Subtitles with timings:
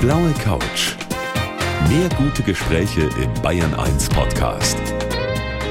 [0.00, 0.96] blaue Couch.
[1.90, 4.78] Mehr gute Gespräche im Bayern 1 Podcast.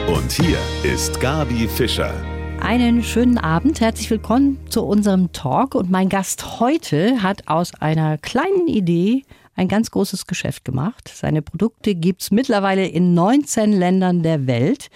[0.08, 2.14] Und hier ist Gabi Fischer.
[2.60, 5.74] Einen schönen Abend, herzlich willkommen zu unserem Talk.
[5.74, 9.24] Und mein Gast heute hat aus einer kleinen Idee
[9.56, 11.12] ein ganz großes Geschäft gemacht.
[11.12, 14.92] Seine Produkte gibt es mittlerweile in 19 Ländern der Welt.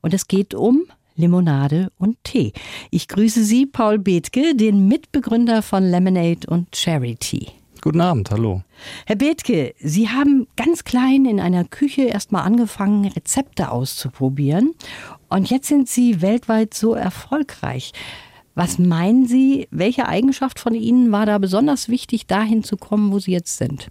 [0.00, 0.84] Und es geht um
[1.14, 2.54] Limonade und Tee.
[2.90, 7.57] Ich grüße Sie, Paul Bethke, den Mitbegründer von Lemonade und Charity.
[7.80, 8.62] Guten Abend, hallo.
[9.06, 14.74] Herr Bethke, Sie haben ganz klein in einer Küche erstmal angefangen, Rezepte auszuprobieren.
[15.28, 17.92] Und jetzt sind Sie weltweit so erfolgreich.
[18.56, 23.20] Was meinen Sie, welche Eigenschaft von Ihnen war da besonders wichtig, dahin zu kommen, wo
[23.20, 23.88] Sie jetzt sind?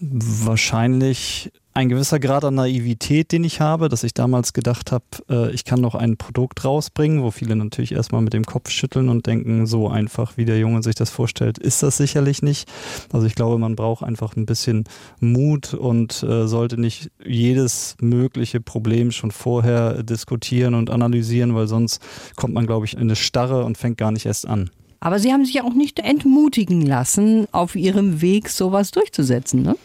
[0.00, 5.52] Wahrscheinlich ein gewisser Grad an Naivität, den ich habe, dass ich damals gedacht habe, äh,
[5.52, 9.28] ich kann noch ein Produkt rausbringen, wo viele natürlich erstmal mit dem Kopf schütteln und
[9.28, 12.68] denken, so einfach, wie der Junge sich das vorstellt, ist das sicherlich nicht.
[13.12, 14.86] Also ich glaube, man braucht einfach ein bisschen
[15.20, 22.02] Mut und äh, sollte nicht jedes mögliche Problem schon vorher diskutieren und analysieren, weil sonst
[22.34, 24.70] kommt man, glaube ich, in eine Starre und fängt gar nicht erst an.
[25.00, 29.76] Aber Sie haben sich auch nicht entmutigen lassen, auf Ihrem Weg sowas durchzusetzen, ne?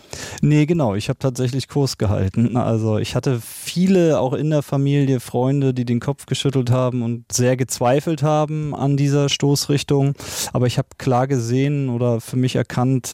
[0.41, 0.95] Nee, genau.
[0.95, 2.57] Ich habe tatsächlich Kurs gehalten.
[2.57, 7.31] Also ich hatte viele, auch in der Familie, Freunde, die den Kopf geschüttelt haben und
[7.31, 10.13] sehr gezweifelt haben an dieser Stoßrichtung.
[10.51, 13.13] Aber ich habe klar gesehen oder für mich erkannt,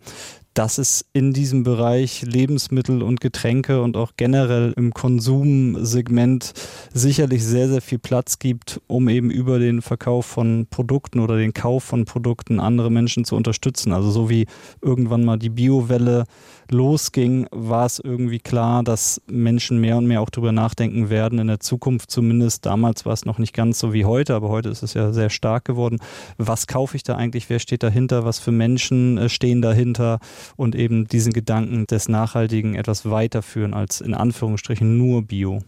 [0.60, 6.52] dass es in diesem Bereich Lebensmittel und Getränke und auch generell im Konsumsegment
[6.94, 11.54] sicherlich sehr, sehr viel Platz gibt, um eben über den Verkauf von Produkten oder den
[11.54, 13.94] Kauf von Produkten andere Menschen zu unterstützen.
[13.94, 14.48] Also so wie
[14.82, 16.26] irgendwann mal die Biowelle
[16.70, 21.48] losging, war es irgendwie klar, dass Menschen mehr und mehr auch darüber nachdenken werden, in
[21.48, 22.66] der Zukunft zumindest.
[22.66, 25.30] Damals war es noch nicht ganz so wie heute, aber heute ist es ja sehr
[25.30, 26.00] stark geworden.
[26.38, 27.50] Was kaufe ich da eigentlich?
[27.50, 28.26] Wer steht dahinter?
[28.26, 30.20] Was für Menschen äh, stehen dahinter?
[30.56, 35.62] Und eben diesen Gedanken des Nachhaltigen etwas weiterführen als in Anführungsstrichen nur Bio.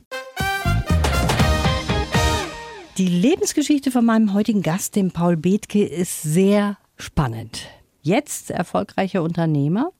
[2.97, 7.67] Die Lebensgeschichte von meinem heutigen Gast, dem Paul Bethke, ist sehr spannend.
[8.01, 9.91] Jetzt erfolgreicher Unternehmer,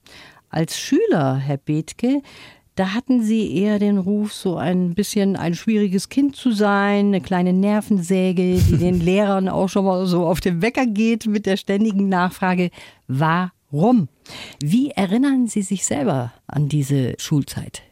[0.50, 2.22] als Schüler, Herr Bethke,
[2.76, 7.22] da hatten Sie eher den Ruf, so ein bisschen ein schwieriges Kind zu sein, eine
[7.22, 11.58] kleine Nervensäge, die den Lehrern auch schon mal so auf den Wecker geht mit der
[11.58, 12.72] ständigen Nachfrage,
[13.72, 14.10] warum?
[14.62, 17.84] Wie erinnern Sie sich selber an diese Schulzeit?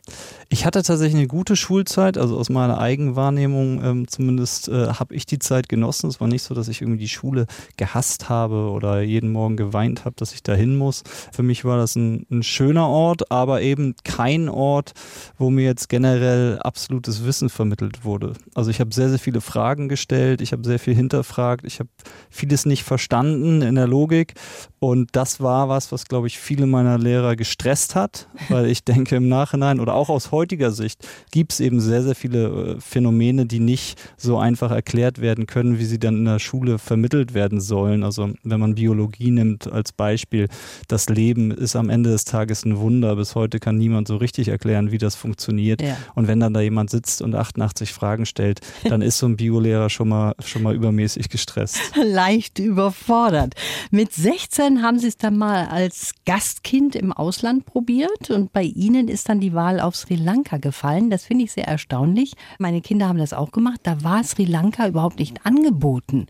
[0.51, 5.27] Ich hatte tatsächlich eine gute Schulzeit, also aus meiner Eigenwahrnehmung ähm, zumindest äh, habe ich
[5.27, 6.09] die Zeit genossen.
[6.09, 7.45] Es war nicht so, dass ich irgendwie die Schule
[7.77, 11.03] gehasst habe oder jeden Morgen geweint habe, dass ich dahin muss.
[11.31, 14.93] Für mich war das ein, ein schöner Ort, aber eben kein Ort,
[15.37, 18.33] wo mir jetzt generell absolutes Wissen vermittelt wurde.
[18.55, 21.89] Also ich habe sehr, sehr viele Fragen gestellt, ich habe sehr viel hinterfragt, ich habe
[22.31, 24.33] vieles nicht verstanden in der Logik
[24.79, 29.15] und das war was, was glaube ich viele meiner Lehrer gestresst hat, weil ich denke
[29.17, 33.45] im Nachhinein oder auch aus heutiger Sicht gibt es eben sehr, sehr viele äh, Phänomene,
[33.45, 37.61] die nicht so einfach erklärt werden können, wie sie dann in der Schule vermittelt werden
[37.61, 38.03] sollen.
[38.03, 40.47] Also wenn man Biologie nimmt als Beispiel,
[40.87, 43.15] das Leben ist am Ende des Tages ein Wunder.
[43.15, 45.81] Bis heute kann niemand so richtig erklären, wie das funktioniert.
[45.81, 45.97] Ja.
[46.15, 49.89] Und wenn dann da jemand sitzt und 88 Fragen stellt, dann ist so ein Biolehrer
[49.89, 51.77] schon mal, schon mal übermäßig gestresst.
[52.03, 53.55] Leicht überfordert.
[53.91, 59.07] Mit 16 haben Sie es dann mal als Gastkind im Ausland probiert und bei Ihnen
[59.07, 61.09] ist dann die Wahl auf Sri Lanka gefallen.
[61.09, 62.33] Das finde ich sehr erstaunlich.
[62.59, 63.79] Meine Kinder haben das auch gemacht.
[63.83, 66.27] Da war Sri Lanka überhaupt nicht angeboten.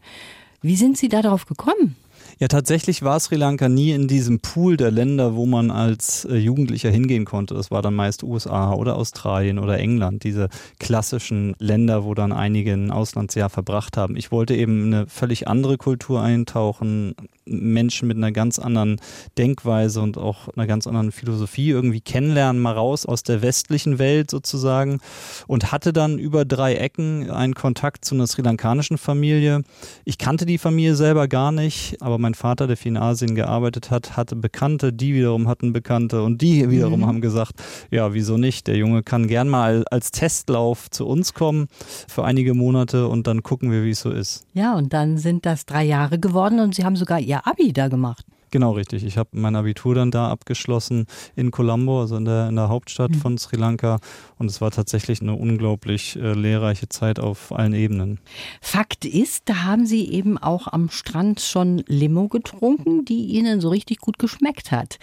[0.61, 1.97] Wie sind Sie darauf gekommen?
[2.41, 6.37] Ja, tatsächlich war Sri Lanka nie in diesem Pool der Länder, wo man als äh,
[6.37, 7.53] Jugendlicher hingehen konnte.
[7.53, 10.47] Das war dann meist USA oder Australien oder England, diese
[10.79, 14.15] klassischen Länder, wo dann einige ein Auslandsjahr verbracht haben.
[14.15, 17.13] Ich wollte eben eine völlig andere Kultur eintauchen,
[17.49, 19.01] Menschen mit einer ganz anderen
[19.37, 24.31] Denkweise und auch einer ganz anderen Philosophie irgendwie kennenlernen, mal raus aus der westlichen Welt
[24.31, 24.99] sozusagen
[25.47, 29.63] und hatte dann über drei Ecken einen Kontakt zu einer sri lankanischen Familie.
[30.05, 33.91] Ich kannte die Familie selber gar nicht, aber mein Vater, der viel in Asien gearbeitet
[33.91, 37.05] hat, hatte Bekannte, die wiederum hatten Bekannte und die wiederum mhm.
[37.05, 37.53] haben gesagt,
[37.91, 38.67] ja, wieso nicht?
[38.67, 41.67] Der Junge kann gern mal als Testlauf zu uns kommen
[42.07, 44.45] für einige Monate und dann gucken wir, wie es so ist.
[44.53, 47.87] Ja, und dann sind das drei Jahre geworden und Sie haben sogar Ihr Abi da
[47.87, 48.25] gemacht.
[48.51, 49.03] Genau, richtig.
[49.03, 51.05] Ich habe mein Abitur dann da abgeschlossen
[51.35, 53.15] in Colombo, also in der, in der Hauptstadt mhm.
[53.15, 53.99] von Sri Lanka.
[54.37, 58.19] Und es war tatsächlich eine unglaublich äh, lehrreiche Zeit auf allen Ebenen.
[58.61, 63.69] Fakt ist, da haben Sie eben auch am Strand schon Limo getrunken, die Ihnen so
[63.69, 64.99] richtig gut geschmeckt hat.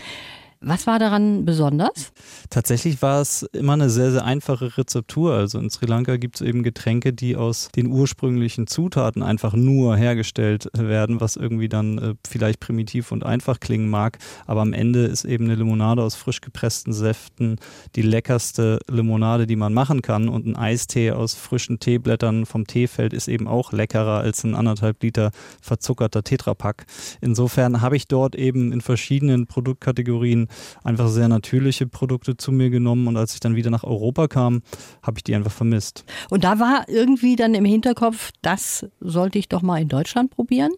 [0.68, 2.12] Was war daran besonders?
[2.50, 5.32] Tatsächlich war es immer eine sehr, sehr einfache Rezeptur.
[5.32, 9.96] Also in Sri Lanka gibt es eben Getränke, die aus den ursprünglichen Zutaten einfach nur
[9.96, 14.18] hergestellt werden, was irgendwie dann äh, vielleicht primitiv und einfach klingen mag.
[14.46, 17.60] Aber am Ende ist eben eine Limonade aus frisch gepressten Säften
[17.94, 20.28] die leckerste Limonade, die man machen kann.
[20.28, 25.00] Und ein Eistee aus frischen Teeblättern vom Teefeld ist eben auch leckerer als ein anderthalb
[25.00, 25.30] Liter
[25.62, 26.86] verzuckerter Tetrapack.
[27.20, 30.48] Insofern habe ich dort eben in verschiedenen Produktkategorien
[30.84, 34.62] einfach sehr natürliche Produkte zu mir genommen und als ich dann wieder nach Europa kam,
[35.02, 36.04] habe ich die einfach vermisst.
[36.30, 40.72] Und da war irgendwie dann im Hinterkopf, das sollte ich doch mal in Deutschland probieren?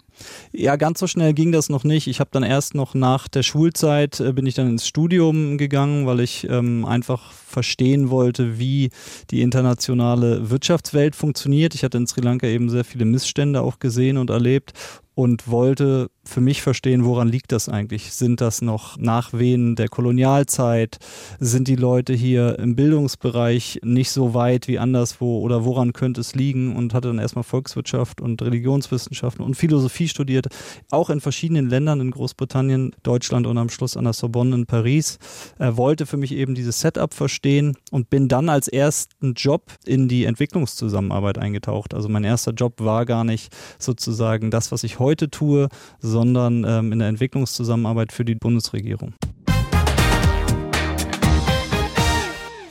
[0.52, 2.06] Ja, ganz so schnell ging das noch nicht.
[2.08, 6.06] Ich habe dann erst noch nach der Schulzeit äh, bin ich dann ins Studium gegangen,
[6.06, 8.90] weil ich ähm, einfach verstehen wollte, wie
[9.30, 11.74] die internationale Wirtschaftswelt funktioniert.
[11.74, 14.72] Ich hatte in Sri Lanka eben sehr viele Missstände auch gesehen und erlebt
[15.18, 18.12] und wollte für mich verstehen, woran liegt das eigentlich?
[18.12, 20.98] Sind das noch Nachwehen der Kolonialzeit?
[21.40, 26.36] Sind die Leute hier im Bildungsbereich nicht so weit wie anderswo oder woran könnte es
[26.36, 26.76] liegen?
[26.76, 30.46] Und hatte dann erstmal Volkswirtschaft und Religionswissenschaften und Philosophie studiert,
[30.92, 35.18] auch in verschiedenen Ländern in Großbritannien, Deutschland und am Schluss an der Sorbonne in Paris.
[35.58, 40.06] Er wollte für mich eben dieses Setup verstehen und bin dann als ersten Job in
[40.06, 41.92] die Entwicklungszusammenarbeit eingetaucht.
[41.92, 45.68] Also mein erster Job war gar nicht sozusagen das, was ich heute tue,
[45.98, 49.14] sondern sondern ähm, in der Entwicklungszusammenarbeit für die Bundesregierung.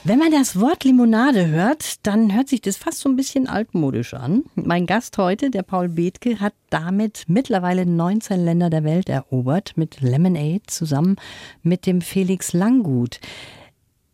[0.04, 4.14] Wenn man das Wort Limonade hört, dann hört sich das fast so ein bisschen altmodisch
[4.14, 4.44] an.
[4.56, 10.00] Mein Gast heute, der Paul Bethke, hat damit mittlerweile 19 Länder der Welt erobert mit
[10.00, 11.18] Lemonade zusammen
[11.62, 13.20] mit dem Felix Langgut.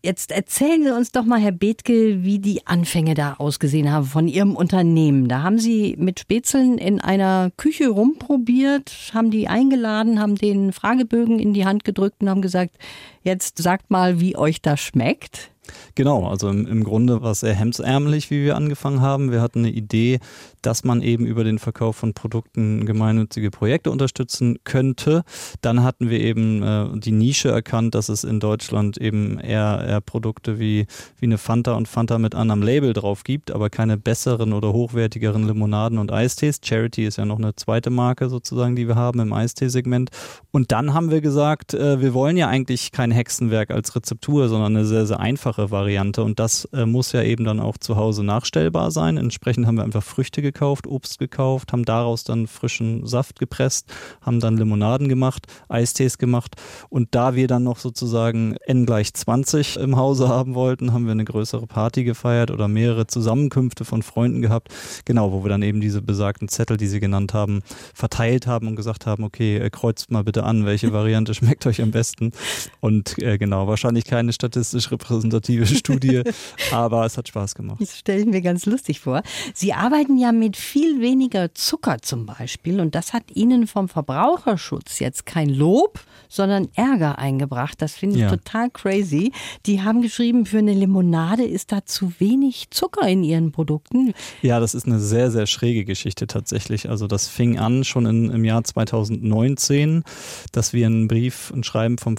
[0.05, 4.27] Jetzt erzählen Sie uns doch mal, Herr Bethke, wie die Anfänge da ausgesehen haben von
[4.27, 5.29] Ihrem Unternehmen.
[5.29, 11.39] Da haben Sie mit Spätzeln in einer Küche rumprobiert, haben die eingeladen, haben den Fragebögen
[11.39, 12.75] in die Hand gedrückt und haben gesagt,
[13.23, 15.51] jetzt sagt mal, wie euch das schmeckt.
[15.95, 19.31] Genau, also im, im Grunde war es sehr hemdsärmelig, wie wir angefangen haben.
[19.31, 20.19] Wir hatten eine Idee,
[20.61, 25.23] dass man eben über den Verkauf von Produkten gemeinnützige Projekte unterstützen könnte.
[25.61, 30.01] Dann hatten wir eben äh, die Nische erkannt, dass es in Deutschland eben eher, eher
[30.01, 30.87] Produkte wie,
[31.19, 35.47] wie eine Fanta und Fanta mit anderem Label drauf gibt, aber keine besseren oder hochwertigeren
[35.47, 36.59] Limonaden und Eistees.
[36.63, 40.09] Charity ist ja noch eine zweite Marke sozusagen, die wir haben im Eistee-Segment.
[40.51, 44.75] Und dann haben wir gesagt, äh, wir wollen ja eigentlich kein Hexenwerk als Rezeptur, sondern
[44.75, 46.24] eine sehr, sehr einfache Variante.
[46.24, 49.18] Und das äh, muss ja eben dann auch zu Hause nachstellbar sein.
[49.18, 54.39] Entsprechend haben wir einfach Früchte gekauft, Obst gekauft, haben daraus dann frischen Saft gepresst, haben
[54.39, 56.56] dann Limonaden gemacht, Eistees gemacht.
[56.89, 61.12] Und da wir dann noch sozusagen N gleich 20 im Hause haben wollten, haben wir
[61.12, 64.69] eine größere Party gefeiert oder mehrere Zusammenkünfte von Freunden gehabt.
[65.06, 67.62] Genau, wo wir dann eben diese besagten Zettel, die Sie genannt haben,
[67.94, 71.81] verteilt haben und gesagt haben, okay, äh, kreuzt mal bitte an, welche Variante schmeckt euch
[71.81, 72.31] am besten.
[72.80, 76.23] Und äh, genau, wahrscheinlich keine statistisch repräsentative Studie,
[76.71, 77.77] aber es hat Spaß gemacht.
[77.79, 79.21] Das stellen wir ganz lustig vor.
[79.53, 85.00] Sie arbeiten ja mit viel weniger Zucker zum Beispiel und das hat Ihnen vom Verbraucherschutz
[85.00, 87.81] jetzt kein Lob, sondern Ärger eingebracht.
[87.81, 88.29] Das finde ich ja.
[88.29, 89.31] total crazy.
[89.65, 94.13] Die haben geschrieben, für eine Limonade ist da zu wenig Zucker in ihren Produkten.
[94.41, 96.89] Ja, das ist eine sehr, sehr schräge Geschichte tatsächlich.
[96.89, 100.03] Also das fing an schon in, im Jahr 2019,
[100.51, 102.17] dass wir einen Brief, ein Schreiben vom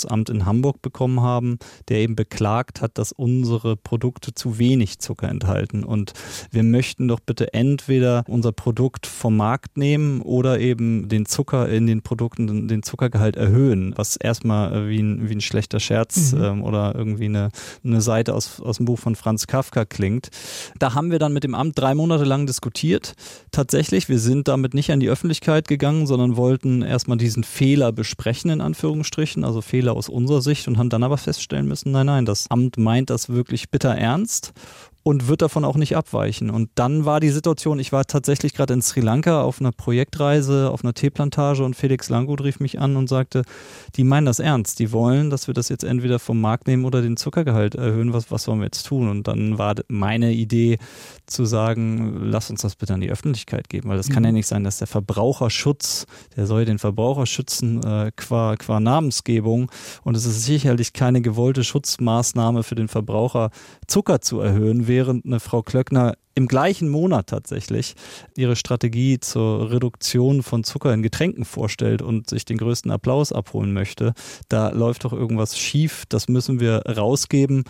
[0.00, 1.58] Verbraucherschutzamt in Hamburg bekommen haben,
[1.88, 5.84] der eben beklagt hat, dass unsere Produkte zu wenig Zucker enthalten.
[5.84, 6.12] Und
[6.50, 11.86] wir möchten doch bitte entweder unser Produkt vom Markt nehmen oder eben den Zucker in
[11.86, 16.32] den Produkten, den Zuckergehalt halt erhöhen, was erstmal äh, wie ein, wie ein schlechter Scherz
[16.32, 16.42] mhm.
[16.42, 17.50] ähm, oder irgendwie eine,
[17.84, 20.30] eine Seite aus, aus dem Buch von Franz Kafka klingt.
[20.78, 23.14] Da haben wir dann mit dem Amt drei Monate lang diskutiert.
[23.50, 28.50] Tatsächlich, wir sind damit nicht an die Öffentlichkeit gegangen, sondern wollten erstmal diesen Fehler besprechen,
[28.50, 32.24] in Anführungsstrichen, also Fehler aus unserer Sicht und haben dann aber feststellen müssen, nein, nein,
[32.24, 34.52] das Amt meint das wirklich bitter ernst
[35.10, 36.50] und wird davon auch nicht abweichen.
[36.50, 40.70] Und dann war die Situation, ich war tatsächlich gerade in Sri Lanka auf einer Projektreise,
[40.70, 43.42] auf einer Teeplantage und Felix Langgut rief mich an und sagte,
[43.96, 47.02] die meinen das ernst, die wollen, dass wir das jetzt entweder vom Markt nehmen oder
[47.02, 49.08] den Zuckergehalt erhöhen, was, was sollen wir jetzt tun?
[49.08, 50.78] Und dann war meine Idee
[51.26, 54.12] zu sagen, lass uns das bitte an die Öffentlichkeit geben, weil das mhm.
[54.12, 58.78] kann ja nicht sein, dass der Verbraucherschutz, der soll den Verbraucher schützen äh, qua, qua
[58.78, 59.72] Namensgebung
[60.04, 63.50] und es ist sicherlich keine gewollte Schutzmaßnahme für den Verbraucher,
[63.88, 67.94] Zucker zu erhöhen, während eine Frau Klöckner im gleichen Monat tatsächlich
[68.36, 73.72] ihre Strategie zur Reduktion von Zucker in Getränken vorstellt und sich den größten Applaus abholen
[73.72, 74.12] möchte.
[74.50, 77.64] Da läuft doch irgendwas schief, das müssen wir rausgeben.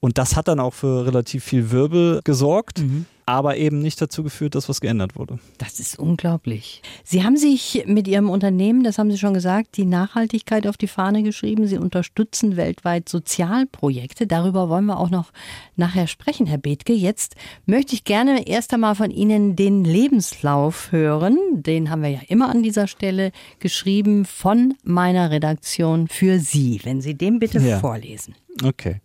[0.00, 2.80] Und das hat dann auch für relativ viel Wirbel gesorgt.
[2.80, 3.06] Mhm.
[3.26, 5.38] Aber eben nicht dazu geführt, dass was geändert wurde.
[5.58, 6.82] Das ist unglaublich.
[7.04, 10.88] Sie haben sich mit Ihrem Unternehmen, das haben Sie schon gesagt, die Nachhaltigkeit auf die
[10.88, 11.66] Fahne geschrieben.
[11.66, 14.26] Sie unterstützen weltweit Sozialprojekte.
[14.26, 15.32] Darüber wollen wir auch noch
[15.76, 16.92] nachher sprechen, Herr Bethke.
[16.92, 21.38] Jetzt möchte ich gerne erst einmal von Ihnen den Lebenslauf hören.
[21.52, 26.80] Den haben wir ja immer an dieser Stelle geschrieben von meiner Redaktion für Sie.
[26.84, 27.78] Wenn Sie den bitte ja.
[27.78, 28.34] vorlesen.
[28.62, 29.00] Okay.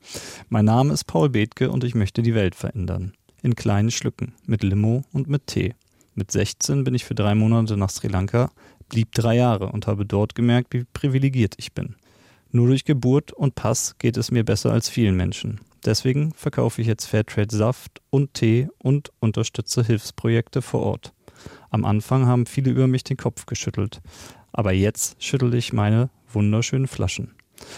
[0.49, 3.13] Mein Name ist Paul Bethke und ich möchte die Welt verändern.
[3.41, 5.73] In kleinen Schlücken, mit Limo und mit Tee.
[6.13, 8.51] Mit 16 bin ich für drei Monate nach Sri Lanka,
[8.89, 11.95] blieb drei Jahre und habe dort gemerkt, wie privilegiert ich bin.
[12.51, 15.61] Nur durch Geburt und Pass geht es mir besser als vielen Menschen.
[15.85, 21.13] Deswegen verkaufe ich jetzt Fairtrade Saft und Tee und unterstütze Hilfsprojekte vor Ort.
[21.69, 24.01] Am Anfang haben viele über mich den Kopf geschüttelt,
[24.51, 27.35] aber jetzt schüttel ich meine wunderschönen Flaschen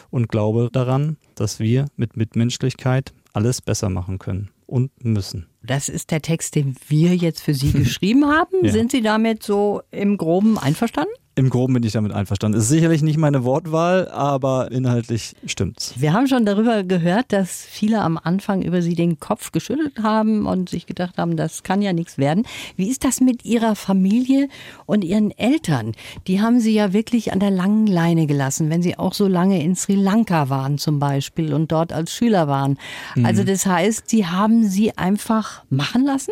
[0.09, 5.47] und glaube daran, dass wir mit Mitmenschlichkeit alles besser machen können und müssen.
[5.61, 8.63] Das ist der Text, den wir jetzt für Sie geschrieben haben.
[8.65, 8.71] Ja.
[8.71, 11.13] Sind Sie damit so im Groben einverstanden?
[11.35, 12.59] Im Groben bin ich damit einverstanden.
[12.59, 15.93] Ist sicherlich nicht meine Wortwahl, aber inhaltlich stimmt's.
[15.97, 20.45] Wir haben schon darüber gehört, dass viele am Anfang über sie den Kopf geschüttelt haben
[20.45, 22.43] und sich gedacht haben, das kann ja nichts werden.
[22.75, 24.49] Wie ist das mit Ihrer Familie
[24.85, 25.93] und Ihren Eltern?
[26.27, 29.63] Die haben Sie ja wirklich an der langen Leine gelassen, wenn Sie auch so lange
[29.63, 32.77] in Sri Lanka waren zum Beispiel und dort als Schüler waren.
[33.15, 33.25] Mhm.
[33.25, 36.31] Also das heißt, Sie haben Sie einfach machen lassen?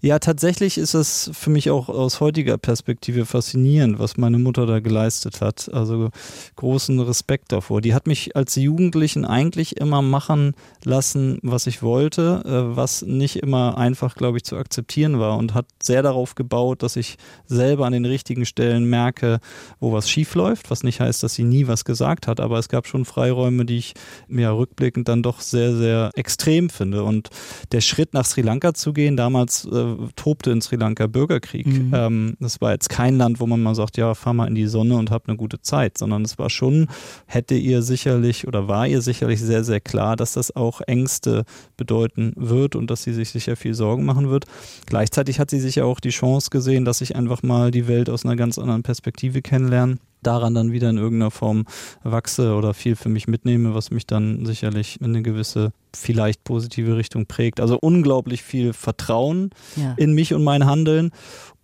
[0.00, 4.80] Ja, tatsächlich ist es für mich auch aus heutiger Perspektive faszinierend, was meine Mutter da
[4.80, 5.70] geleistet hat.
[5.72, 6.10] Also
[6.56, 7.80] großen Respekt davor.
[7.80, 10.54] Die hat mich als Jugendlichen eigentlich immer machen
[10.84, 15.54] lassen, was ich wollte, äh, was nicht immer einfach, glaube ich, zu akzeptieren war und
[15.54, 17.16] hat sehr darauf gebaut, dass ich
[17.46, 19.40] selber an den richtigen Stellen merke,
[19.80, 22.68] wo was schief läuft, was nicht heißt, dass sie nie was gesagt hat, aber es
[22.68, 23.94] gab schon Freiräume, die ich
[24.28, 27.02] mir rückblickend dann doch sehr, sehr extrem finde.
[27.02, 27.30] Und
[27.72, 31.66] der Schritt nach Sri Lanka zu gehen, damals äh, tobte in Sri Lanka Bürgerkrieg.
[31.66, 31.92] Mhm.
[31.94, 34.66] Ähm, das war jetzt kein Land, wo man mal sagt, ja, fahr mal in die
[34.66, 36.88] Sonne und hab eine gute Zeit, sondern es war schon,
[37.26, 41.44] hätte ihr sicherlich oder war ihr sicherlich sehr, sehr klar, dass das auch Ängste
[41.76, 44.46] bedeuten wird und dass sie sich sicher viel Sorgen machen wird.
[44.86, 48.10] Gleichzeitig hat sie sich ja auch die Chance gesehen, dass ich einfach mal die Welt
[48.10, 51.64] aus einer ganz anderen Perspektive kennenlerne daran dann wieder in irgendeiner Form
[52.02, 56.96] wachse oder viel für mich mitnehme, was mich dann sicherlich in eine gewisse, vielleicht positive
[56.96, 57.60] Richtung prägt.
[57.60, 59.94] Also unglaublich viel Vertrauen ja.
[59.96, 61.10] in mich und mein Handeln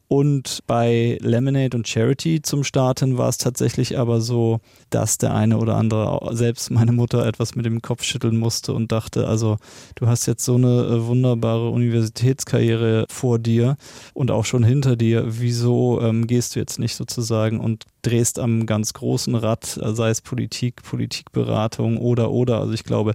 [0.06, 5.58] und bei Lemonade und Charity zum Starten war es tatsächlich aber so, dass der eine
[5.58, 9.56] oder andere, selbst meine Mutter, etwas mit dem Kopf schütteln musste und dachte, also
[9.94, 13.76] du hast jetzt so eine äh, wunderbare Universitätskarriere vor dir
[14.12, 15.24] und auch schon hinter dir.
[15.26, 20.10] Wieso ähm, gehst du jetzt nicht sozusagen und drehst am ganz großen Rad, äh, sei
[20.10, 22.60] es Politik, Politikberatung oder oder.
[22.60, 23.14] Also ich glaube,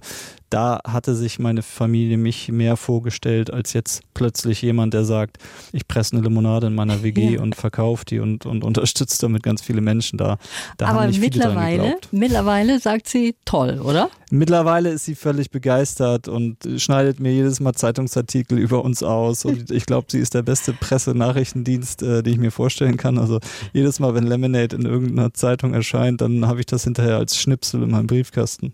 [0.50, 5.38] da hatte sich meine Familie mich mehr vorgestellt als jetzt plötzlich jemand, der sagt,
[5.72, 7.40] ich presse eine Limonade in meiner WG ja.
[7.40, 10.38] und verkaufe die und, und unterstützt damit ganz viele Menschen da.
[10.76, 14.10] da Aber mittlerweile, mittlerweile sagt sie toll, oder?
[14.30, 19.44] Mittlerweile ist sie völlig begeistert und schneidet mir jedes Mal Zeitungsartikel über uns aus.
[19.44, 23.18] Und ich glaube, sie ist der beste Pressenachrichtendienst, äh, den ich mir vorstellen kann.
[23.18, 23.38] Also
[23.72, 27.82] jedes Mal, wenn Lemonade in irgendeiner Zeitung erscheint, dann habe ich das hinterher als Schnipsel
[27.82, 28.72] in meinem Briefkasten.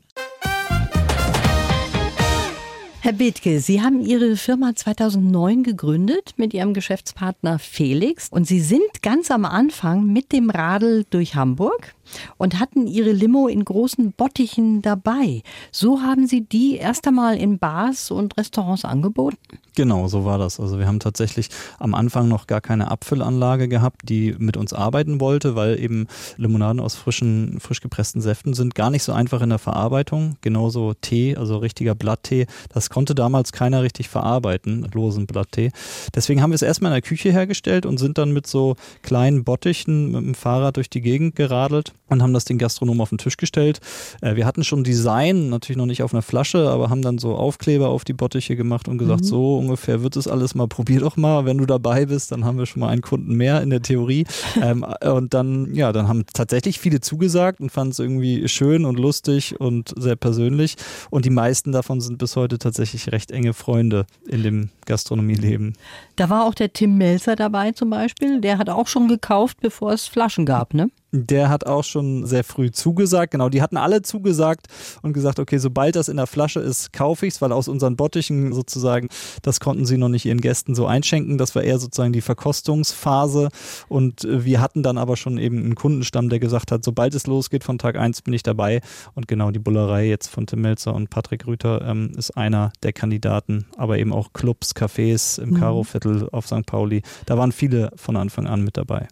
[3.06, 9.00] Herr Bethke, Sie haben Ihre Firma 2009 gegründet mit Ihrem Geschäftspartner Felix und Sie sind
[9.00, 11.94] ganz am Anfang mit dem Radl durch Hamburg
[12.36, 15.42] und hatten ihre Limo in großen Bottichen dabei.
[15.70, 19.38] So haben sie die erst einmal in Bars und Restaurants angeboten?
[19.76, 20.58] Genau, so war das.
[20.58, 25.20] Also wir haben tatsächlich am Anfang noch gar keine Abfüllanlage gehabt, die mit uns arbeiten
[25.20, 26.06] wollte, weil eben
[26.38, 30.38] Limonaden aus frischen, frisch gepressten Säften sind gar nicht so einfach in der Verarbeitung.
[30.40, 35.72] Genauso Tee, also richtiger Blatttee, das konnte damals keiner richtig verarbeiten, losen Blatttee.
[36.14, 39.44] Deswegen haben wir es erstmal in der Küche hergestellt und sind dann mit so kleinen
[39.44, 43.18] Bottichen mit dem Fahrrad durch die Gegend geradelt und haben das den Gastronomen auf den
[43.18, 43.80] Tisch gestellt.
[44.20, 47.34] Äh, wir hatten schon Design, natürlich noch nicht auf einer Flasche, aber haben dann so
[47.34, 49.26] Aufkleber auf die Bottiche gemacht und gesagt, mhm.
[49.26, 51.44] so ungefähr wird es alles mal, probier doch mal.
[51.44, 54.24] Wenn du dabei bist, dann haben wir schon mal einen Kunden mehr in der Theorie.
[54.62, 58.98] ähm, und dann, ja, dann haben tatsächlich viele zugesagt und fanden es irgendwie schön und
[58.98, 60.76] lustig und sehr persönlich.
[61.10, 65.74] Und die meisten davon sind bis heute tatsächlich recht enge Freunde in dem Gastronomieleben.
[66.16, 68.40] Da war auch der Tim Melzer dabei zum Beispiel.
[68.40, 70.88] Der hat auch schon gekauft, bevor es Flaschen gab, ne?
[71.24, 73.32] Der hat auch schon sehr früh zugesagt.
[73.32, 74.66] Genau, die hatten alle zugesagt
[75.02, 77.96] und gesagt, okay, sobald das in der Flasche ist, kaufe ich es, weil aus unseren
[77.96, 79.08] Bottichen sozusagen,
[79.42, 81.38] das konnten sie noch nicht ihren Gästen so einschenken.
[81.38, 83.48] Das war eher sozusagen die Verkostungsphase.
[83.88, 87.26] Und äh, wir hatten dann aber schon eben einen Kundenstamm, der gesagt hat, sobald es
[87.26, 88.80] losgeht von Tag 1 bin ich dabei.
[89.14, 92.92] Und genau die Bullerei jetzt von Tim Melzer und Patrick Rüther ähm, ist einer der
[92.92, 95.60] Kandidaten, aber eben auch Clubs, Cafés im mhm.
[95.60, 96.66] Karo-Viertel auf St.
[96.66, 97.02] Pauli.
[97.24, 99.08] Da waren viele von Anfang an mit dabei.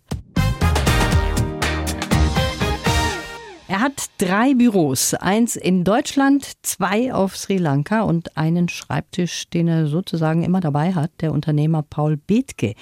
[3.66, 9.68] Er hat drei Büros, eins in Deutschland, zwei auf Sri Lanka und einen Schreibtisch, den
[9.68, 12.74] er sozusagen immer dabei hat, der Unternehmer Paul Bethke.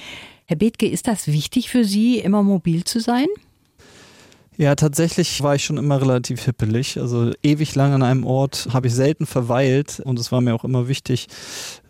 [0.44, 3.28] Herr Bethke, ist das wichtig für Sie, immer mobil zu sein?
[4.58, 7.00] Ja, tatsächlich war ich schon immer relativ hippelig.
[7.00, 10.64] Also ewig lang an einem Ort habe ich selten verweilt und es war mir auch
[10.64, 11.28] immer wichtig,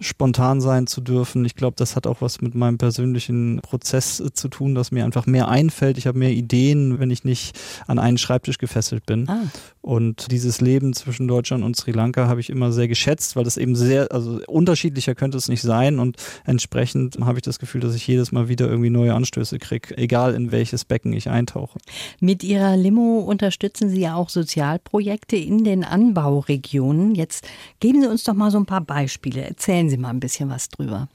[0.00, 1.44] spontan sein zu dürfen.
[1.44, 5.04] Ich glaube, das hat auch was mit meinem persönlichen Prozess äh, zu tun, dass mir
[5.04, 5.98] einfach mehr einfällt.
[5.98, 9.28] Ich habe mehr Ideen, wenn ich nicht an einen Schreibtisch gefesselt bin.
[9.28, 9.42] Ah.
[9.82, 13.56] Und dieses Leben zwischen Deutschland und Sri Lanka habe ich immer sehr geschätzt, weil das
[13.56, 17.96] eben sehr, also unterschiedlicher könnte es nicht sein und entsprechend habe ich das Gefühl, dass
[17.96, 21.80] ich jedes Mal wieder irgendwie neue Anstöße kriege, egal in welches Becken ich eintauche.
[22.20, 27.16] Mit Ihrer Limo unterstützen Sie ja auch Sozialprojekte in den Anbauregionen.
[27.16, 27.44] Jetzt
[27.80, 29.42] geben Sie uns doch mal so ein paar Beispiele.
[29.42, 31.08] Erzählen Sie mal ein bisschen was drüber.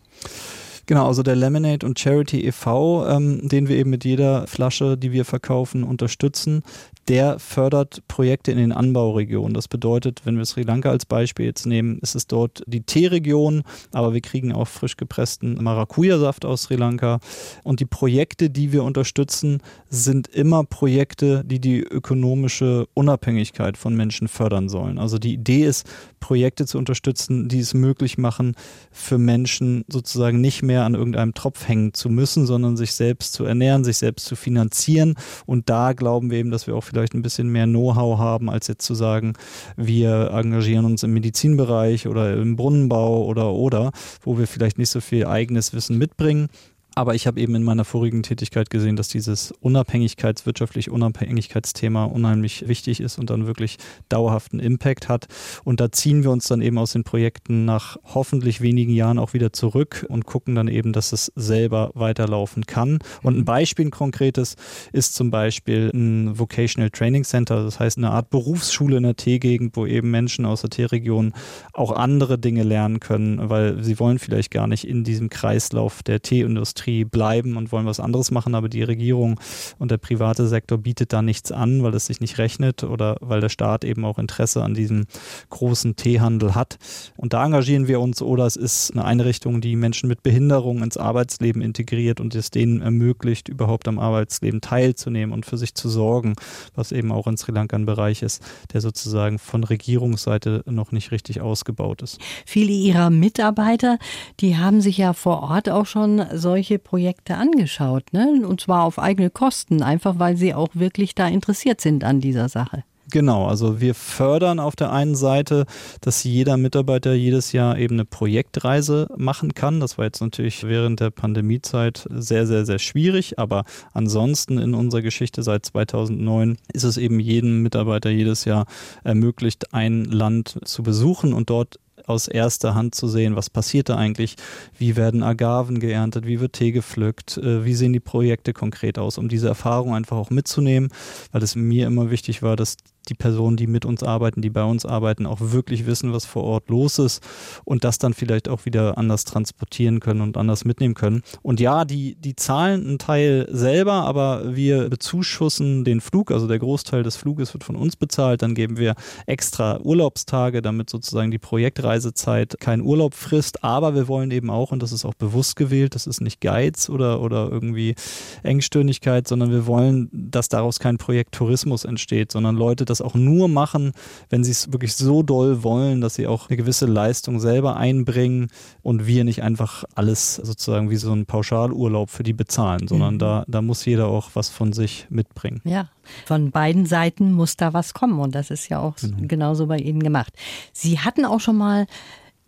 [0.88, 5.12] Genau, also der Lemonade und Charity e.V., ähm, den wir eben mit jeder Flasche, die
[5.12, 6.64] wir verkaufen, unterstützen,
[7.08, 9.54] der fördert Projekte in den Anbauregionen.
[9.54, 13.64] Das bedeutet, wenn wir Sri Lanka als Beispiel jetzt nehmen, ist es dort die Teeregion,
[13.94, 17.20] aber wir kriegen auch frisch gepressten Maracuja-Saft aus Sri Lanka.
[17.64, 24.28] Und die Projekte, die wir unterstützen, sind immer Projekte, die die ökonomische Unabhängigkeit von Menschen
[24.28, 24.98] fördern sollen.
[24.98, 25.88] Also die Idee ist,
[26.20, 28.56] Projekte zu unterstützen, die es möglich machen,
[28.92, 33.46] für Menschen sozusagen nicht mehr an irgendeinem Tropf hängen zu müssen, sondern sich selbst zu
[33.46, 35.16] ernähren, sich selbst zu finanzieren.
[35.46, 38.68] Und da glauben wir eben, dass wir auch vielleicht ein bisschen mehr Know-how haben, als
[38.68, 39.34] jetzt zu sagen,
[39.76, 45.02] wir engagieren uns im Medizinbereich oder im Brunnenbau oder oder, wo wir vielleicht nicht so
[45.02, 46.50] viel eigenes Wissen mitbringen.
[46.98, 52.68] Aber ich habe eben in meiner vorigen Tätigkeit gesehen, dass dieses Unabhängigkeits-, wirtschaftlich Unabhängigkeitsthema unheimlich
[52.68, 53.78] wichtig ist und dann wirklich
[54.10, 55.28] dauerhaften Impact hat.
[55.64, 59.34] Und da ziehen wir uns dann eben aus den Projekten nach hoffentlich wenigen Jahren auch
[59.34, 62.98] wieder zurück und gucken dann eben, dass es selber weiterlaufen kann.
[63.22, 64.56] Und ein Beispiel ein konkretes
[64.92, 69.78] ist zum Beispiel ein Vocational Training Center, das heißt eine Art Berufsschule in der T-Gegend,
[69.78, 71.34] wo eben Menschen aus der T-Region
[71.74, 76.24] auch andere Dinge lernen können, weil sie wollen vielleicht gar nicht in diesem Kreislauf der
[76.24, 79.40] Teeindustrie Industrie bleiben und wollen was anderes machen, aber die Regierung
[79.78, 83.42] und der private Sektor bietet da nichts an, weil es sich nicht rechnet oder weil
[83.42, 85.06] der Staat eben auch Interesse an diesem
[85.50, 86.78] großen Teehandel hat.
[87.18, 90.98] Und da engagieren wir uns oder es ist eine Einrichtung, die Menschen mit Behinderung ins
[90.98, 96.36] Arbeitsleben integriert und es denen ermöglicht, überhaupt am Arbeitsleben teilzunehmen und für sich zu sorgen,
[96.76, 98.42] was eben auch in Sri Lanka ein Bereich ist,
[98.74, 102.20] der sozusagen von Regierungsseite noch nicht richtig ausgebaut ist.
[102.46, 103.98] Viele Ihrer Mitarbeiter,
[104.40, 108.42] die haben sich ja vor Ort auch schon solche Projekte angeschaut, ne?
[108.48, 112.50] und zwar auf eigene Kosten, einfach weil sie auch wirklich da interessiert sind an dieser
[112.50, 112.84] Sache.
[113.10, 115.66] Genau, also wir fördern auf der einen Seite,
[116.02, 119.80] dass jeder Mitarbeiter jedes Jahr eben eine Projektreise machen kann.
[119.80, 123.64] Das war jetzt natürlich während der Pandemiezeit sehr, sehr, sehr schwierig, aber
[123.94, 128.66] ansonsten in unserer Geschichte seit 2009 ist es eben jedem Mitarbeiter jedes Jahr
[129.06, 133.98] ermöglicht, ein Land zu besuchen und dort aus erster Hand zu sehen, was passiert da
[133.98, 134.38] eigentlich,
[134.78, 139.18] wie werden Agaven geerntet, wie wird Tee gepflückt, äh, wie sehen die Projekte konkret aus,
[139.18, 140.90] um diese Erfahrung einfach auch mitzunehmen,
[141.32, 142.78] weil es mir immer wichtig war, dass
[143.10, 146.44] die Personen, die mit uns arbeiten, die bei uns arbeiten, auch wirklich wissen, was vor
[146.44, 147.22] Ort los ist
[147.66, 151.22] und das dann vielleicht auch wieder anders transportieren können und anders mitnehmen können.
[151.42, 156.60] Und ja, die, die zahlen einen Teil selber, aber wir bezuschussen den Flug, also der
[156.60, 158.42] Großteil des Fluges wird von uns bezahlt.
[158.42, 163.64] Dann geben wir extra Urlaubstage, damit sozusagen die Projektreisezeit keinen Urlaub frisst.
[163.64, 166.90] Aber wir wollen eben auch, und das ist auch bewusst gewählt, das ist nicht Geiz
[166.90, 167.96] oder, oder irgendwie
[168.44, 173.48] Engstirnigkeit, sondern wir wollen, dass daraus kein Projekttourismus entsteht, sondern Leute das das auch nur
[173.48, 173.92] machen,
[174.30, 178.50] wenn sie es wirklich so doll wollen, dass sie auch eine gewisse Leistung selber einbringen
[178.82, 183.20] und wir nicht einfach alles sozusagen wie so ein Pauschalurlaub für die bezahlen, sondern mhm.
[183.20, 185.62] da, da muss jeder auch was von sich mitbringen.
[185.64, 185.90] Ja,
[186.26, 189.18] von beiden Seiten muss da was kommen und das ist ja auch genau.
[189.22, 190.34] genauso bei Ihnen gemacht.
[190.74, 191.88] Sie hatten auch schon mal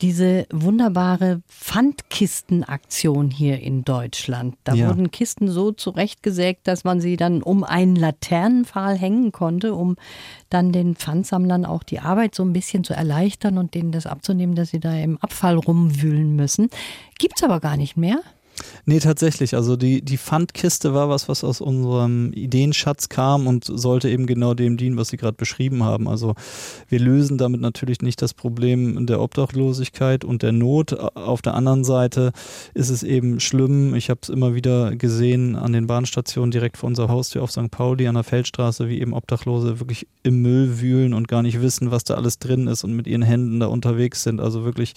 [0.02, 4.56] diese wunderbare Pfandkistenaktion hier in Deutschland.
[4.64, 4.88] Da ja.
[4.88, 9.98] wurden Kisten so zurechtgesägt, dass man sie dann um einen Laternenpfahl hängen konnte, um
[10.50, 14.56] dann den Pfandsammlern auch die Arbeit so ein bisschen zu erleichtern und denen das abzunehmen,
[14.56, 16.70] dass sie da im Abfall rumwühlen müssen.
[17.18, 18.22] Gibt's aber gar nicht mehr.
[18.86, 19.56] Nee, tatsächlich.
[19.56, 24.54] Also die, die Pfandkiste war was, was aus unserem Ideenschatz kam und sollte eben genau
[24.54, 26.08] dem dienen, was Sie gerade beschrieben haben.
[26.08, 26.36] Also
[26.88, 30.93] wir lösen damit natürlich nicht das Problem der Obdachlosigkeit und der Not.
[30.93, 32.32] Auf der anderen Seite
[32.74, 33.95] ist es eben schlimm.
[33.95, 37.72] Ich habe es immer wieder gesehen an den Bahnstationen direkt vor unserer Haustür auf St.
[37.72, 41.91] Pauli an der Feldstraße, wie eben Obdachlose wirklich im Müll wühlen und gar nicht wissen,
[41.91, 44.39] was da alles drin ist und mit ihren Händen da unterwegs sind.
[44.41, 44.93] Also wirklich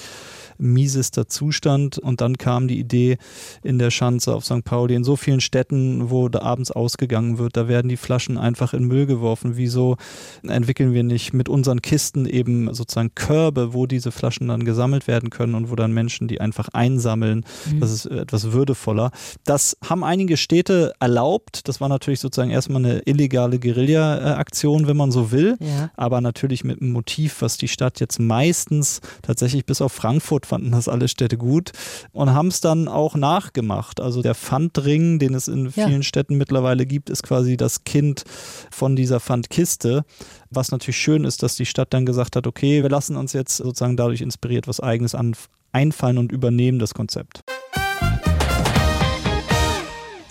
[0.59, 1.99] miesester Zustand.
[1.99, 3.19] Und dann kam die Idee
[3.63, 4.65] in der Schanze auf St.
[4.65, 8.75] Pauli, in so vielen Städten, wo da abends ausgegangen wird, da werden die Flaschen einfach
[8.75, 9.53] in Müll geworfen.
[9.57, 9.97] Wieso
[10.43, 15.31] entwickeln wir nicht mit unseren Kisten eben sozusagen Körbe, wo diese Flaschen dann gesammelt werden
[15.31, 17.45] können und wo dann Menschen die einfach einsammeln?
[17.71, 17.81] Mhm.
[17.81, 19.11] Das ist etwas würdevoller.
[19.45, 21.69] Das haben einige Städte erlaubt.
[21.69, 25.91] Das war natürlich sozusagen erstmal eine illegale Guerilla-Aktion, wenn man so will, ja.
[25.97, 30.73] aber natürlich mit einem Motiv, was die Stadt jetzt meistens tatsächlich bis auf Frankfurt fanden
[30.73, 31.73] das alle Städte gut
[32.13, 34.01] und haben es dann auch nachgemacht.
[34.01, 36.03] Also der Pfandring, den es in vielen ja.
[36.03, 38.25] Städten mittlerweile gibt, ist quasi das Kind
[38.71, 40.05] von dieser Pfandkiste.
[40.51, 43.57] Was natürlich schön ist, dass die Stadt dann gesagt hat, okay, wir lassen uns jetzt
[43.57, 45.35] sozusagen dadurch inspiriert was eigenes an,
[45.73, 47.43] einfallen und übernehmen das Konzept.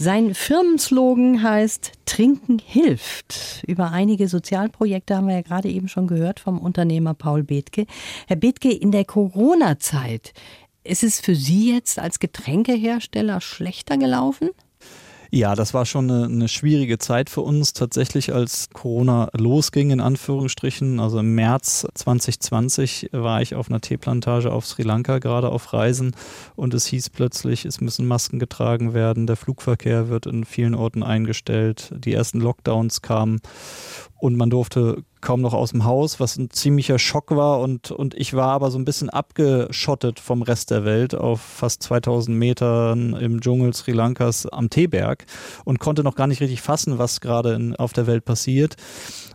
[0.04, 3.64] Sein Firmenslogan heißt Trinken hilft.
[3.68, 7.86] Über einige Sozialprojekte haben wir ja gerade eben schon gehört vom Unternehmer Paul Bethke.
[8.26, 10.34] Herr Bethke, in der Corona-Zeit,
[10.84, 14.50] ist es für Sie jetzt als Getränkehersteller schlechter gelaufen?
[15.34, 17.72] Ja, das war schon eine, eine, schwierige Zeit für uns.
[17.72, 24.52] Tatsächlich, als Corona losging, in Anführungsstrichen, also im März 2020 war ich auf einer Teeplantage
[24.52, 26.18] auf Sri Lanka, gerade auf Reisen.
[26.58, 29.26] Und es hieß plötzlich, es müssen Masken getragen werden.
[29.26, 31.94] Der Flugverkehr wird in vielen Orten eingestellt.
[31.98, 33.40] Die ersten Lockdowns kamen
[34.20, 38.14] und man durfte kaum noch aus dem Haus, was ein ziemlicher Schock war und, und
[38.16, 43.14] ich war aber so ein bisschen abgeschottet vom Rest der Welt auf fast 2000 Metern
[43.14, 45.26] im Dschungel Sri Lankas am Teeberg
[45.64, 48.76] und konnte noch gar nicht richtig fassen, was gerade auf der Welt passiert.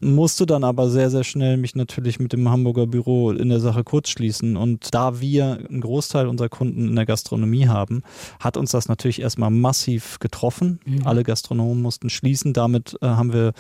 [0.01, 3.85] Musste dann aber sehr, sehr schnell mich natürlich mit dem Hamburger Büro in der Sache
[3.85, 8.03] kurzschließen und da wir einen Großteil unserer Kunden in der Gastronomie haben,
[8.41, 10.81] hat uns das natürlich erstmal massiv getroffen.
[10.85, 11.07] Mhm.
[11.07, 12.53] Alle Gastronomen mussten schließen.
[12.53, 13.53] Damit äh, haben wir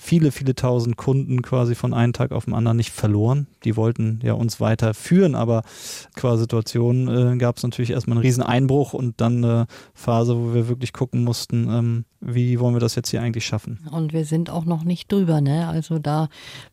[0.00, 3.46] viele, viele tausend Kunden quasi von einem Tag auf den anderen nicht verloren.
[3.64, 5.62] Die wollten ja uns weiter führen, aber
[6.16, 10.54] qua Situation äh, gab es natürlich erstmal einen riesen Einbruch und dann eine Phase, wo
[10.54, 13.78] wir wirklich gucken mussten, ähm, wie wollen wir das jetzt hier eigentlich schaffen.
[13.90, 15.68] Und wir sind auch noch nicht drüber, ne?
[15.70, 16.28] Also da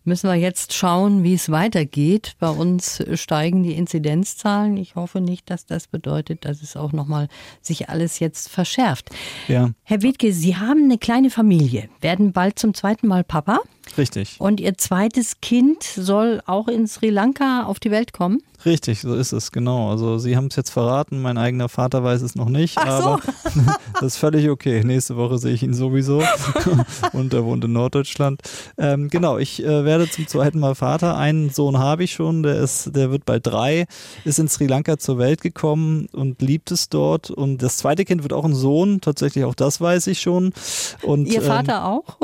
[0.05, 2.35] müssen wir jetzt schauen, wie es weitergeht.
[2.39, 4.77] Bei uns steigen die Inzidenzzahlen.
[4.77, 7.27] Ich hoffe nicht, dass das bedeutet, dass es auch nochmal
[7.61, 9.09] sich alles jetzt verschärft.
[9.47, 9.71] Ja.
[9.83, 13.61] Herr Wittke, Sie haben eine kleine Familie, werden bald zum zweiten Mal mal Papa.
[13.97, 14.35] Richtig.
[14.39, 18.41] Und ihr zweites Kind soll auch in Sri Lanka auf die Welt kommen?
[18.65, 19.91] Richtig, so ist es, genau.
[19.91, 23.21] Also Sie haben es jetzt verraten, mein eigener Vater weiß es noch nicht, Ach aber
[23.53, 23.61] so.
[23.93, 24.83] das ist völlig okay.
[24.83, 26.23] Nächste Woche sehe ich ihn sowieso
[27.13, 28.41] und er wohnt in Norddeutschland.
[28.79, 31.17] Ähm, genau, ich äh, werde zum zweiten Mal Vater.
[31.17, 33.85] Einen Sohn habe ich schon, der ist, der wird bald drei,
[34.25, 37.29] ist in Sri Lanka zur Welt gekommen und liebt es dort.
[37.29, 40.51] Und das zweite Kind wird auch ein Sohn, tatsächlich auch das weiß ich schon.
[41.03, 42.17] Und, Ihr Vater ähm, auch?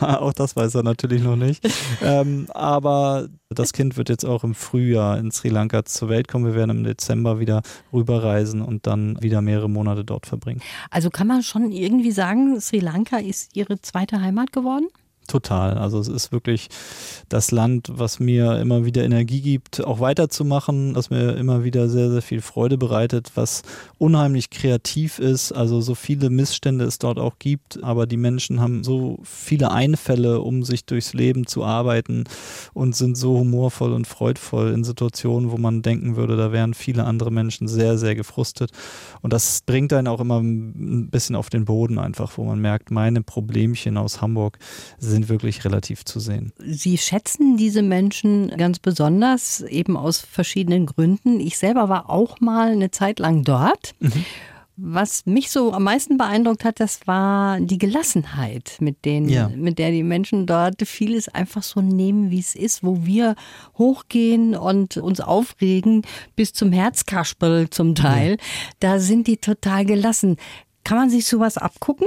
[0.20, 1.66] auch das weiß er natürlich noch nicht.
[2.02, 6.44] Ähm, aber das Kind wird jetzt auch im Frühjahr in Sri Lanka zur Welt kommen.
[6.44, 10.60] Wir werden im Dezember wieder rüberreisen und dann wieder mehrere Monate dort verbringen.
[10.90, 14.88] Also kann man schon irgendwie sagen, Sri Lanka ist Ihre zweite Heimat geworden?
[15.26, 15.78] Total.
[15.78, 16.68] Also es ist wirklich
[17.28, 22.10] das Land, was mir immer wieder Energie gibt, auch weiterzumachen, was mir immer wieder sehr,
[22.10, 23.62] sehr viel Freude bereitet, was
[23.98, 25.52] unheimlich kreativ ist.
[25.52, 30.40] Also so viele Missstände es dort auch gibt, aber die Menschen haben so viele Einfälle,
[30.40, 32.24] um sich durchs Leben zu arbeiten
[32.72, 37.04] und sind so humorvoll und freudvoll in Situationen, wo man denken würde, da wären viele
[37.04, 38.70] andere Menschen sehr, sehr gefrustet.
[39.22, 42.90] Und das bringt einen auch immer ein bisschen auf den Boden einfach, wo man merkt,
[42.90, 44.58] meine Problemchen aus Hamburg
[44.98, 46.52] sind sind wirklich relativ zu sehen.
[46.58, 51.40] Sie schätzen diese Menschen ganz besonders, eben aus verschiedenen Gründen.
[51.40, 53.94] Ich selber war auch mal eine Zeit lang dort.
[54.00, 54.24] Mhm.
[54.78, 59.48] Was mich so am meisten beeindruckt hat, das war die Gelassenheit, mit, denen, ja.
[59.48, 63.36] mit der die Menschen dort vieles einfach so nehmen, wie es ist, wo wir
[63.78, 66.02] hochgehen und uns aufregen,
[66.36, 68.32] bis zum Herzkasperl zum Teil.
[68.32, 68.36] Ja.
[68.80, 70.36] Da sind die total gelassen.
[70.84, 72.06] Kann man sich sowas abgucken?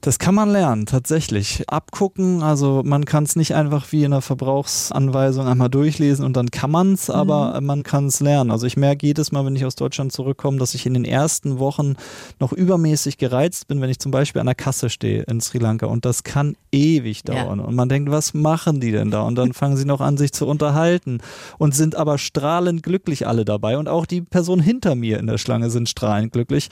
[0.00, 1.64] Das kann man lernen, tatsächlich.
[1.68, 6.50] Abgucken, also man kann es nicht einfach wie in der Verbrauchsanweisung einmal durchlesen und dann
[6.50, 7.66] kann man es, aber mhm.
[7.66, 8.52] man kann es lernen.
[8.52, 11.58] Also ich merke jedes Mal, wenn ich aus Deutschland zurückkomme, dass ich in den ersten
[11.58, 11.96] Wochen
[12.38, 15.86] noch übermäßig gereizt bin, wenn ich zum Beispiel an der Kasse stehe in Sri Lanka
[15.86, 17.58] und das kann ewig dauern.
[17.58, 17.64] Ja.
[17.64, 19.22] Und man denkt, was machen die denn da?
[19.22, 21.18] Und dann fangen sie noch an, sich zu unterhalten
[21.58, 23.78] und sind aber strahlend glücklich alle dabei.
[23.78, 26.68] Und auch die Person hinter mir in der Schlange sind strahlend glücklich.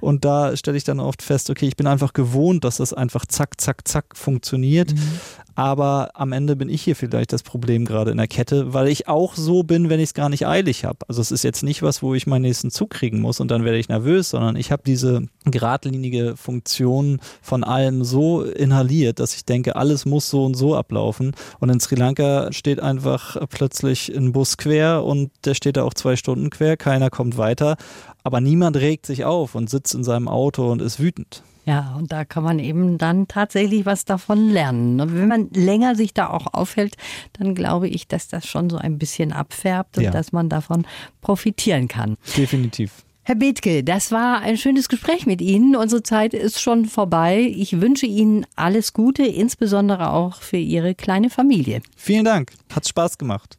[0.00, 3.26] Und da stelle ich dann oft fest, okay, ich bin einfach gewohnt, dass das einfach
[3.26, 4.94] zack, zack, zack funktioniert.
[4.94, 5.20] Mhm.
[5.56, 9.08] Aber am Ende bin ich hier vielleicht das Problem gerade in der Kette, weil ich
[9.08, 10.98] auch so bin, wenn ich es gar nicht eilig habe.
[11.08, 13.64] Also es ist jetzt nicht was, wo ich meinen nächsten Zug kriegen muss und dann
[13.64, 19.44] werde ich nervös, sondern ich habe diese geradlinige Funktion von allem so inhaliert, dass ich
[19.44, 21.32] denke, alles muss so und so ablaufen.
[21.58, 25.94] Und in Sri Lanka steht einfach plötzlich ein Bus quer und der steht da auch
[25.94, 27.76] zwei Stunden quer, keiner kommt weiter,
[28.22, 31.42] aber niemand regt sich auf und sitzt in seinem Auto und ist wütend.
[31.66, 35.00] Ja, und da kann man eben dann tatsächlich was davon lernen.
[35.00, 36.96] Und wenn man länger sich da auch aufhält,
[37.34, 40.10] dann glaube ich, dass das schon so ein bisschen abfärbt und ja.
[40.10, 40.86] dass man davon
[41.20, 42.16] profitieren kann.
[42.36, 43.04] Definitiv.
[43.22, 45.76] Herr Bethke, das war ein schönes Gespräch mit Ihnen.
[45.76, 47.52] Unsere Zeit ist schon vorbei.
[47.54, 51.82] Ich wünsche Ihnen alles Gute, insbesondere auch für Ihre kleine Familie.
[51.96, 52.52] Vielen Dank.
[52.74, 53.58] Hat Spaß gemacht.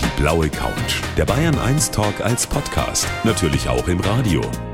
[0.00, 1.02] Die blaue Couch.
[1.18, 3.06] Der Bayern 1 Talk als Podcast.
[3.24, 4.40] Natürlich auch im Radio.